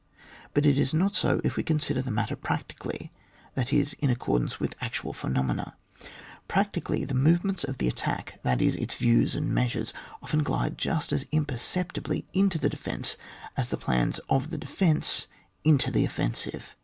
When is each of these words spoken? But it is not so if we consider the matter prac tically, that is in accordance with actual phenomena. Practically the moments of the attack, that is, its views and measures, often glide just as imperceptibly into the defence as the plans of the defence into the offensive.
But 0.55 0.65
it 0.65 0.79
is 0.79 0.95
not 0.95 1.15
so 1.15 1.39
if 1.43 1.55
we 1.55 1.61
consider 1.61 2.01
the 2.01 2.09
matter 2.09 2.35
prac 2.35 2.69
tically, 2.69 3.11
that 3.53 3.71
is 3.71 3.93
in 4.01 4.09
accordance 4.09 4.59
with 4.59 4.73
actual 4.81 5.13
phenomena. 5.13 5.75
Practically 6.47 7.05
the 7.05 7.13
moments 7.13 7.63
of 7.63 7.77
the 7.77 7.87
attack, 7.87 8.39
that 8.41 8.63
is, 8.63 8.75
its 8.77 8.95
views 8.95 9.35
and 9.35 9.53
measures, 9.53 9.93
often 10.23 10.41
glide 10.41 10.75
just 10.79 11.13
as 11.13 11.27
imperceptibly 11.31 12.25
into 12.33 12.57
the 12.57 12.67
defence 12.67 13.15
as 13.55 13.69
the 13.69 13.77
plans 13.77 14.17
of 14.27 14.49
the 14.49 14.57
defence 14.57 15.27
into 15.63 15.91
the 15.91 16.03
offensive. 16.03 16.75